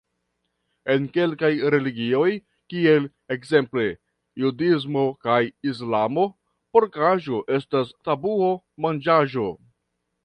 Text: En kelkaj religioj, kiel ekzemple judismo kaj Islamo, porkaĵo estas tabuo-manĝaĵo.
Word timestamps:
En 0.93 1.03
kelkaj 1.17 1.51
religioj, 1.73 2.29
kiel 2.73 3.05
ekzemple 3.35 3.85
judismo 4.45 5.03
kaj 5.27 5.39
Islamo, 5.73 6.25
porkaĵo 6.79 7.43
estas 7.59 7.93
tabuo-manĝaĵo. 8.11 9.49